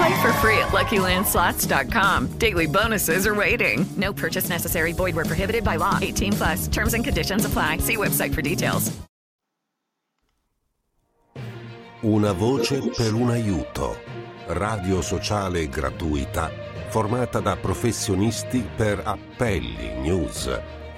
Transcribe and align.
Play 0.00 0.22
for 0.22 0.32
free 0.40 0.58
at 0.58 0.68
LuckyLandSlots.com. 0.72 2.38
Daily 2.38 2.66
bonuses 2.66 3.26
are 3.26 3.34
waiting. 3.34 3.84
No 3.96 4.14
purchase 4.14 4.48
necessary. 4.48 4.92
Void 4.92 5.14
where 5.14 5.26
prohibited 5.26 5.62
by 5.62 5.76
law. 5.76 5.98
18 6.00 6.32
plus. 6.32 6.68
Terms 6.68 6.94
and 6.94 7.04
conditions 7.04 7.44
apply. 7.44 7.78
See 7.78 7.96
website 7.96 8.34
for 8.34 8.40
details. 8.40 8.90
Una 12.02 12.32
voce 12.32 12.80
per 12.96 13.12
un 13.12 13.28
aiuto. 13.28 13.98
Radio 14.46 15.02
sociale 15.02 15.68
gratuita, 15.68 16.50
formata 16.88 17.40
da 17.40 17.56
professionisti 17.56 18.66
per 18.74 19.02
appelli, 19.04 20.00
news, 20.00 20.48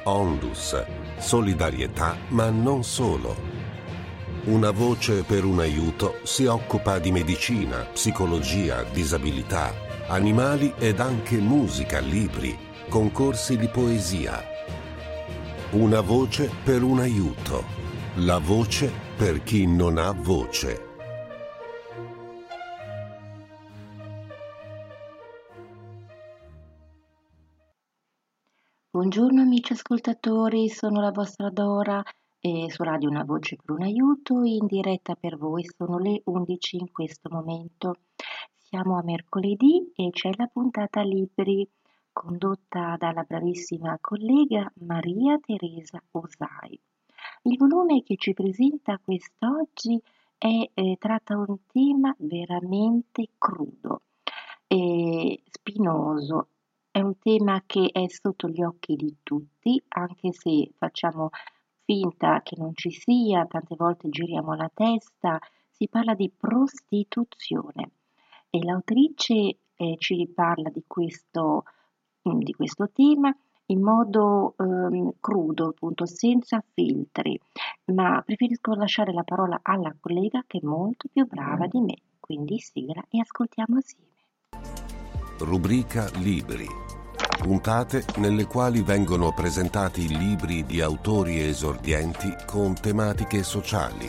ondus, 0.05 0.81
solidarietà, 1.19 2.17
ma 2.29 2.51
non 2.51 2.85
solo. 2.85 3.52
Una 4.45 4.73
voce 4.73 5.23
per 5.23 5.45
un 5.45 5.61
aiuto 5.61 6.19
si 6.25 6.47
occupa 6.47 6.99
di 6.99 7.13
medicina, 7.13 7.85
psicologia, 7.85 8.83
disabilità, 8.83 9.73
animali 10.09 10.75
ed 10.79 10.99
anche 10.99 11.37
musica, 11.37 12.01
libri, 12.01 12.59
concorsi 12.89 13.57
di 13.57 13.69
poesia. 13.69 14.43
Una 15.71 16.01
voce 16.01 16.51
per 16.65 16.83
un 16.83 16.99
aiuto. 16.99 17.63
La 18.17 18.39
voce 18.39 18.91
per 19.17 19.45
chi 19.45 19.65
non 19.65 19.97
ha 19.97 20.11
voce. 20.11 20.91
Buongiorno 28.91 29.41
amici 29.41 29.73
ascoltatori, 29.73 30.69
sono 30.69 31.01
la 31.01 31.13
vostra 31.13 31.49
Dora 31.49 32.03
e 32.45 32.69
su 32.73 32.83
Radio 32.83 33.09
Una 33.09 33.23
Voce 33.23 33.55
per 33.55 33.77
un 33.77 33.83
Aiuto 33.83 34.43
in 34.43 34.67
diretta 34.67 35.15
per 35.15 35.39
voi, 35.39 35.65
sono 35.65 35.99
le 35.99 36.23
11 36.25 36.77
in 36.77 36.91
questo 36.91 37.29
momento. 37.31 37.99
Siamo 38.57 38.99
a 38.99 39.03
mercoledì 39.05 39.93
e 39.95 40.11
c'è 40.11 40.31
la 40.35 40.49
puntata 40.49 41.03
Libri 41.03 41.65
condotta 42.11 42.97
dalla 42.99 43.23
bravissima 43.23 43.97
collega 44.01 44.69
Maria 44.81 45.39
Teresa 45.39 46.03
Osai. 46.11 46.77
Il 47.43 47.57
volume 47.59 48.03
che 48.03 48.17
ci 48.17 48.33
presenta 48.35 48.99
quest'oggi 48.99 50.03
è, 50.37 50.69
eh, 50.75 50.97
tratta 50.99 51.39
un 51.39 51.59
tema 51.71 52.13
veramente 52.19 53.29
crudo 53.39 54.03
e 54.67 55.41
spinoso 55.49 56.49
è 56.91 57.01
un 57.01 57.17
tema 57.21 57.63
che 57.65 57.89
è 57.93 58.09
sotto 58.09 58.49
gli 58.49 58.65
occhi 58.65 58.97
di 58.97 59.19
tutti, 59.23 59.81
anche 59.91 60.33
se 60.33 60.73
facciamo 60.77 61.31
finta 61.85 62.41
che 62.43 62.57
non 62.59 62.73
ci 62.75 62.91
sia, 62.91 63.47
tante 63.47 63.75
volte 63.77 64.09
giriamo 64.09 64.55
la 64.55 64.71
testa, 64.73 65.39
si 65.71 65.89
parla 65.89 66.15
di 66.15 66.31
prostituzione 66.31 67.91
e 68.51 68.63
l'autrice 68.65 69.57
eh, 69.75 69.97
ci 69.99 70.31
parla 70.33 70.69
di 70.71 70.85
questo, 70.87 71.65
mm, 72.29 72.39
di 72.39 72.53
questo 72.53 72.91
tema 72.93 73.35
in 73.67 73.81
modo 73.81 74.55
ehm, 74.59 75.13
crudo, 75.21 75.69
appunto, 75.69 76.05
senza 76.05 76.63
filtri, 76.75 77.39
ma 77.87 78.21
preferisco 78.25 78.75
lasciare 78.75 79.13
la 79.13 79.23
parola 79.23 79.61
alla 79.63 79.95
collega 79.99 80.45
che 80.47 80.59
è 80.59 80.67
molto 80.67 81.09
più 81.11 81.27
brava 81.27 81.67
di 81.67 81.81
me. 81.81 81.97
Quindi 82.21 82.59
sigla 82.59 83.03
e 83.09 83.21
ascoltiamo 83.21 83.79
assieme. 83.79 84.11
Rubrica 85.39 86.11
Libri. 86.19 86.92
Puntate 87.43 88.05
nelle 88.19 88.47
quali 88.47 88.83
vengono 88.83 89.33
presentati 89.33 90.07
libri 90.07 90.65
di 90.65 90.81
autori 90.81 91.41
esordienti 91.43 92.33
con 92.47 92.73
tematiche 92.75 93.43
sociali, 93.43 94.09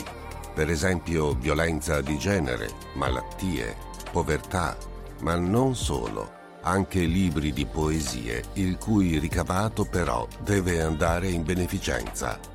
per 0.54 0.70
esempio 0.70 1.34
violenza 1.34 2.00
di 2.00 2.16
genere, 2.16 2.70
malattie, 2.94 3.74
povertà, 4.12 4.76
ma 5.22 5.34
non 5.34 5.74
solo, 5.74 6.30
anche 6.62 7.00
libri 7.00 7.52
di 7.52 7.66
poesie 7.66 8.44
il 8.52 8.78
cui 8.78 9.18
ricavato 9.18 9.84
però 9.84 10.28
deve 10.44 10.80
andare 10.80 11.28
in 11.28 11.42
beneficenza. 11.42 12.53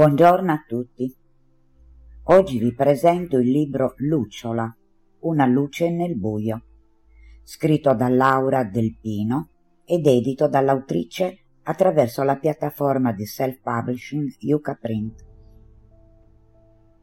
Buongiorno 0.00 0.50
a 0.50 0.64
tutti. 0.66 1.14
Oggi 2.22 2.58
vi 2.58 2.72
presento 2.72 3.36
il 3.36 3.50
libro 3.50 3.92
Lucciola, 3.98 4.74
una 5.24 5.44
luce 5.44 5.90
nel 5.90 6.16
buio, 6.16 6.62
scritto 7.42 7.92
da 7.92 8.08
Laura 8.08 8.64
Del 8.64 8.96
Pino 8.98 9.50
ed 9.84 10.06
edito 10.06 10.48
dall'autrice 10.48 11.40
attraverso 11.64 12.22
la 12.22 12.38
piattaforma 12.38 13.12
di 13.12 13.26
self-publishing 13.26 14.36
Yuka 14.38 14.78
Print. 14.80 15.26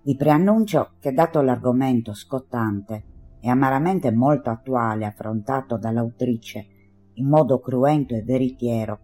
Vi 0.01 0.15
preannuncio 0.15 0.93
che 0.99 1.13
dato 1.13 1.41
l'argomento 1.41 2.15
scottante 2.15 3.03
e 3.39 3.47
amaramente 3.47 4.11
molto 4.11 4.49
attuale 4.49 5.05
affrontato 5.05 5.77
dall'autrice 5.77 6.65
in 7.13 7.27
modo 7.27 7.59
cruento 7.59 8.15
e 8.15 8.23
veritiero, 8.23 8.99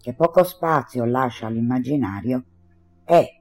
che 0.00 0.14
poco 0.14 0.42
spazio 0.42 1.04
lascia 1.04 1.46
all'immaginario, 1.46 2.46
è 3.04 3.34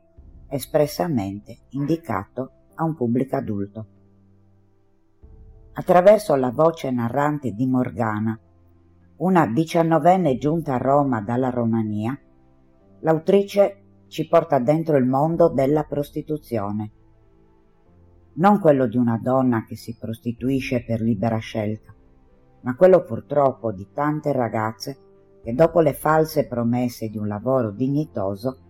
espressamente 0.55 1.65
indicato 1.69 2.51
a 2.75 2.83
un 2.83 2.95
pubblico 2.95 3.35
adulto. 3.35 3.85
Attraverso 5.73 6.35
la 6.35 6.51
voce 6.51 6.89
narrante 6.91 7.51
di 7.51 7.65
Morgana, 7.67 8.39
una 9.17 9.47
diciannovenne 9.47 10.37
giunta 10.37 10.75
a 10.75 10.77
Roma 10.77 11.21
dalla 11.21 11.49
Romania, 11.49 12.17
l'autrice 12.99 13.83
ci 14.07 14.27
porta 14.27 14.59
dentro 14.59 14.97
il 14.97 15.05
mondo 15.05 15.49
della 15.49 15.83
prostituzione. 15.83 16.91
Non 18.35 18.59
quello 18.59 18.87
di 18.87 18.97
una 18.97 19.17
donna 19.17 19.65
che 19.65 19.75
si 19.75 19.97
prostituisce 19.97 20.83
per 20.83 21.01
libera 21.01 21.37
scelta, 21.37 21.93
ma 22.61 22.75
quello 22.75 23.03
purtroppo 23.03 23.71
di 23.71 23.87
tante 23.93 24.31
ragazze 24.31 24.97
che 25.43 25.53
dopo 25.53 25.79
le 25.79 25.93
false 25.93 26.47
promesse 26.47 27.09
di 27.09 27.17
un 27.17 27.27
lavoro 27.27 27.71
dignitoso 27.71 28.64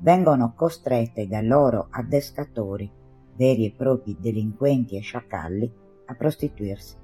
vengono 0.00 0.52
costrette 0.54 1.26
dai 1.26 1.46
loro 1.46 1.88
addescatori, 1.90 2.90
veri 3.36 3.66
e 3.66 3.74
propri 3.76 4.16
delinquenti 4.18 4.96
e 4.96 5.00
sciacalli, 5.00 5.72
a 6.06 6.14
prostituirsi. 6.14 6.96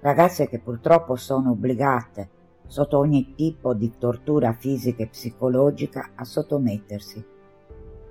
Ragazze 0.00 0.48
che 0.48 0.58
purtroppo 0.58 1.16
sono 1.16 1.50
obbligate, 1.50 2.28
sotto 2.66 2.98
ogni 2.98 3.34
tipo 3.34 3.74
di 3.74 3.92
tortura 3.98 4.52
fisica 4.52 5.02
e 5.02 5.08
psicologica, 5.08 6.12
a 6.14 6.24
sottomettersi 6.24 7.24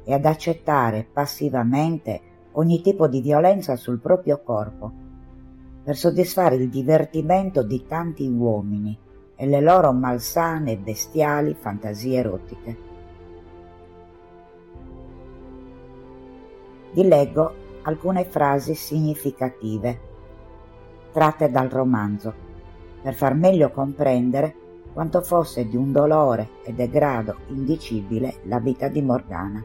e 0.04 0.14
ad 0.14 0.26
accettare 0.26 1.08
passivamente 1.12 2.22
ogni 2.54 2.82
tipo 2.82 3.08
di 3.08 3.22
violenza 3.22 3.76
sul 3.76 4.00
proprio 4.00 4.42
corpo 4.42 4.92
per 5.84 5.96
soddisfare 5.96 6.56
il 6.56 6.70
divertimento 6.70 7.64
di 7.64 7.86
tanti 7.88 8.28
uomini 8.28 8.98
e 9.36 9.48
le 9.48 9.62
loro 9.62 9.92
malsane 9.94 10.74
e 10.74 10.78
bestiali 10.78 11.56
fantasie 11.56 12.20
erotiche. 12.20 12.89
Vi 17.00 17.08
leggo 17.08 17.54
alcune 17.84 18.26
frasi 18.26 18.76
significative 18.76 20.08
tratte 21.14 21.50
dal 21.50 21.70
romanzo 21.70 22.34
per 23.02 23.14
far 23.14 23.36
meglio 23.36 23.72
comprendere 23.72 24.54
quanto 24.92 25.22
fosse 25.22 25.70
di 25.70 25.78
un 25.78 25.94
dolore 25.94 26.50
e 26.66 26.74
degrado 26.74 27.38
indicibile 27.48 28.40
la 28.44 28.60
vita 28.60 28.90
di 28.90 29.02
Morgana. 29.02 29.64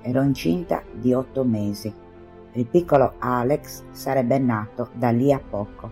Ero 0.00 0.22
incinta 0.22 0.82
di 0.90 1.12
otto 1.12 1.44
mesi 1.44 1.92
Il 2.52 2.66
piccolo 2.66 3.14
Alex 3.18 3.82
sarebbe 3.90 4.38
nato 4.38 4.88
da 4.94 5.10
lì 5.10 5.30
a 5.30 5.40
poco. 5.40 5.90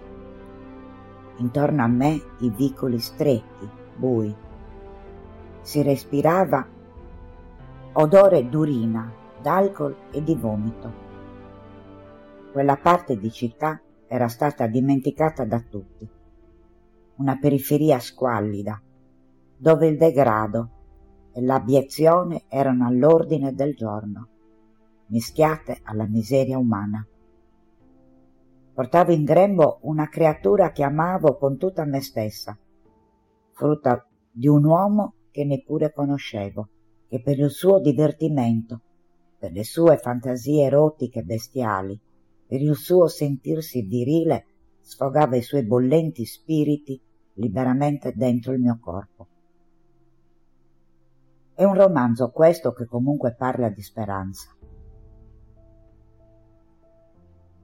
Intorno 1.36 1.82
a 1.82 1.88
me 1.88 2.22
i 2.38 2.48
vicoli 2.48 3.00
stretti, 3.00 3.68
bui. 3.96 4.34
Si 5.60 5.82
respirava 5.82 6.64
odore 7.94 8.48
d'urina, 8.48 9.20
d'alcol 9.42 9.94
e 10.12 10.22
di 10.22 10.34
vomito. 10.34 11.10
Quella 12.52 12.76
parte 12.76 13.18
di 13.18 13.30
città 13.30 13.80
era 14.06 14.28
stata 14.28 14.66
dimenticata 14.66 15.44
da 15.44 15.60
tutti. 15.60 16.08
Una 17.16 17.38
periferia 17.38 17.98
squallida, 17.98 18.80
dove 19.56 19.86
il 19.88 19.98
degrado 19.98 20.70
e 21.32 21.42
l'abiezione 21.42 22.44
erano 22.48 22.86
all'ordine 22.86 23.54
del 23.54 23.74
giorno, 23.74 24.28
mischiate 25.06 25.80
alla 25.82 26.06
miseria 26.06 26.58
umana. 26.58 27.06
Portavo 28.74 29.12
in 29.12 29.24
grembo 29.24 29.78
una 29.82 30.08
creatura 30.08 30.72
che 30.72 30.82
amavo 30.82 31.36
con 31.36 31.58
tutta 31.58 31.84
me 31.84 32.00
stessa, 32.00 32.56
frutta 33.52 34.06
di 34.30 34.48
un 34.48 34.64
uomo 34.64 35.14
che 35.30 35.44
neppure 35.44 35.92
conoscevo, 35.92 36.68
che 37.08 37.20
per 37.20 37.38
il 37.38 37.50
suo 37.50 37.80
divertimento, 37.80 38.80
per 39.42 39.50
le 39.50 39.64
sue 39.64 39.96
fantasie 39.96 40.66
erotiche 40.66 41.18
e 41.18 41.22
bestiali, 41.24 42.00
per 42.46 42.60
il 42.60 42.76
suo 42.76 43.08
sentirsi 43.08 43.82
virile 43.82 44.46
sfogava 44.78 45.34
i 45.34 45.42
suoi 45.42 45.64
bollenti 45.64 46.24
spiriti 46.24 47.02
liberamente 47.34 48.12
dentro 48.14 48.52
il 48.52 48.60
mio 48.60 48.78
corpo. 48.80 49.26
È 51.54 51.64
un 51.64 51.74
romanzo 51.74 52.30
questo 52.30 52.70
che 52.70 52.86
comunque 52.86 53.34
parla 53.34 53.68
di 53.68 53.82
speranza. 53.82 54.56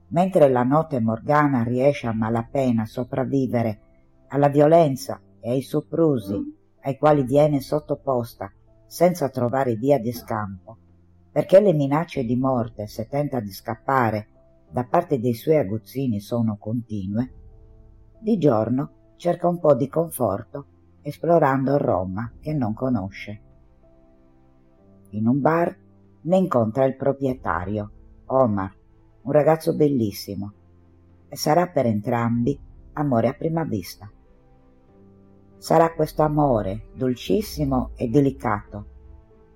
Mentre 0.07 0.49
la 0.49 0.63
notte 0.63 0.99
morgana 0.99 1.63
riesce 1.63 2.07
a 2.07 2.13
malapena 2.13 2.81
a 2.81 2.87
sopravvivere 2.87 3.79
alla 4.27 4.49
violenza 4.49 5.21
e 5.39 5.51
ai 5.51 5.61
soprusi 5.61 6.57
ai 6.81 6.97
quali 6.97 7.23
viene 7.23 7.61
sottoposta 7.61 8.51
senza 8.85 9.29
trovare 9.29 9.75
via 9.75 9.97
di 9.97 10.11
scampo, 10.11 10.77
perché 11.31 11.59
le 11.59 11.73
minacce 11.73 12.23
di 12.23 12.35
morte 12.35 12.87
se 12.87 13.07
tenta 13.07 13.39
di 13.39 13.51
scappare 13.51 14.27
da 14.69 14.83
parte 14.83 15.19
dei 15.19 15.33
suoi 15.33 15.57
aguzzini 15.57 16.19
sono 16.19 16.57
continue, 16.57 17.33
di 18.19 18.37
giorno 18.37 18.91
cerca 19.15 19.47
un 19.47 19.59
po' 19.59 19.75
di 19.75 19.87
conforto 19.87 20.65
esplorando 21.01 21.77
Roma 21.77 22.31
che 22.39 22.53
non 22.53 22.73
conosce. 22.73 23.41
In 25.11 25.27
un 25.27 25.39
bar 25.39 25.75
ne 26.21 26.37
incontra 26.37 26.85
il 26.85 26.95
proprietario, 26.95 27.91
Omar, 28.25 28.75
un 29.21 29.31
ragazzo 29.31 29.75
bellissimo, 29.75 30.53
e 31.27 31.35
sarà 31.35 31.67
per 31.67 31.85
entrambi 31.85 32.59
amore 32.93 33.27
a 33.27 33.33
prima 33.33 33.63
vista. 33.63 34.09
Sarà 35.57 35.93
questo 35.93 36.21
amore 36.21 36.89
dolcissimo 36.93 37.91
e 37.95 38.07
delicato 38.07 38.97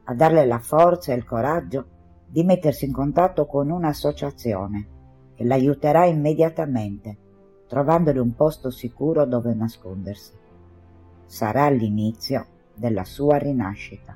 a 0.06 0.14
darle 0.14 0.46
la 0.46 0.60
forza 0.60 1.14
e 1.14 1.16
il 1.16 1.26
coraggio 1.26 1.86
di 2.28 2.44
mettersi 2.44 2.86
in 2.86 2.92
contatto 2.92 3.46
con 3.46 3.70
un'associazione 3.70 4.88
che 5.36 5.44
l'aiuterà 5.44 6.06
immediatamente, 6.06 7.18
trovandole 7.68 8.20
un 8.20 8.36
posto 8.36 8.70
sicuro 8.70 9.26
dove 9.26 9.54
nascondersi. 9.54 10.32
Sarà 11.26 11.70
l'inizio 11.70 12.46
della 12.74 13.04
sua 13.04 13.38
rinascita. 13.38 14.16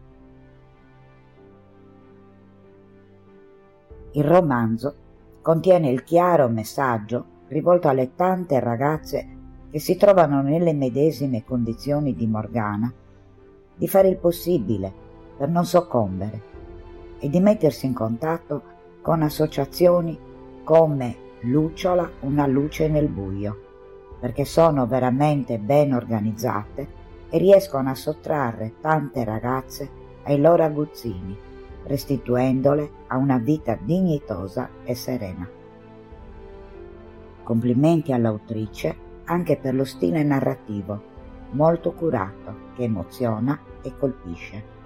Il 4.12 4.24
romanzo 4.24 4.96
contiene 5.42 5.90
il 5.90 6.04
chiaro 6.04 6.50
messaggio 6.50 7.36
rivolto 7.48 7.88
alle 7.88 8.14
tante 8.16 8.60
ragazze 8.60 9.36
che 9.70 9.80
si 9.80 9.96
trovano 9.96 10.42
nelle 10.42 10.74
medesime 10.74 11.44
condizioni 11.44 12.16
di 12.16 12.28
Morgana 12.28 12.92
di 13.76 13.88
fare 13.88 14.08
il 14.08 14.18
possibile 14.18 15.06
per 15.38 15.50
non 15.50 15.66
soccombere 15.66 16.42
e 17.20 17.30
di 17.30 17.40
mettersi 17.40 17.86
in 17.86 17.94
contatto 17.94 18.62
con 19.02 19.22
associazioni 19.22 20.18
come 20.64 21.26
Lucciola 21.42 22.10
una 22.22 22.48
luce 22.48 22.88
nel 22.90 23.08
buio, 23.08 23.58
perché 24.20 24.44
sono 24.44 24.88
veramente 24.88 25.60
ben 25.60 25.94
organizzate 25.94 27.06
e 27.30 27.38
riescono 27.38 27.90
a 27.90 27.96
sottrarre 27.96 28.74
tante 28.82 29.24
ragazze 29.24 29.90
ai 30.24 30.42
loro 30.42 30.64
aguzzini, 30.64 31.38
restituendole 31.84 32.90
a 33.08 33.18
una 33.18 33.38
vita 33.38 33.78
dignitosa 33.80 34.70
e 34.84 34.96
serena. 34.96 35.48
Complimenti 37.44 38.12
all'autrice 38.12 39.06
anche 39.26 39.58
per 39.58 39.76
lo 39.76 39.86
stile 39.86 40.24
narrativo, 40.24 41.02
molto 41.52 41.94
curato, 41.94 42.66
che 42.76 42.84
emoziona 42.84 43.60
e 43.84 43.94
colpisce. 43.98 44.77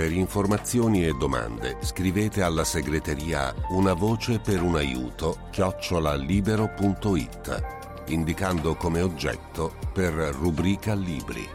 Per 0.00 0.12
informazioni 0.12 1.04
e 1.04 1.12
domande 1.12 1.76
scrivete 1.82 2.40
alla 2.40 2.64
segreteria 2.64 3.54
Una 3.72 3.92
voce 3.92 4.38
per 4.38 4.62
un 4.62 4.76
aiuto 4.76 5.40
chiocciolalibero.it 5.50 8.06
indicando 8.06 8.76
come 8.76 9.02
oggetto 9.02 9.74
per 9.92 10.14
rubrica 10.14 10.94
libri. 10.94 11.46